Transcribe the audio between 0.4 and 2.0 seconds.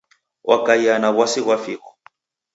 Wakaia na w'asi ghwa figho.